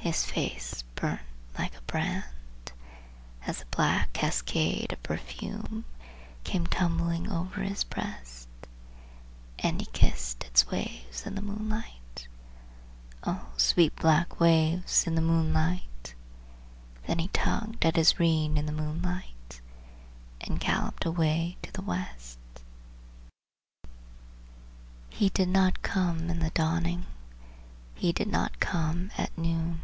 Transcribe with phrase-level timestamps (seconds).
[0.00, 1.20] His face burnt
[1.58, 2.22] like a brand
[3.46, 4.20] As the sweet black
[4.50, 5.84] waves of perfume
[6.44, 8.48] came tumbling o'er his breast,
[9.62, 12.26] Then he kissed its waves in the moonlight
[13.24, 16.14] (O sweet black waves in the moonlight!),
[17.06, 19.60] And he tugged at his reins in the moonlight,
[20.40, 22.38] and galloped away to the west.
[25.10, 27.04] He did not come in the dawning;
[27.94, 29.82] he did not come at noon.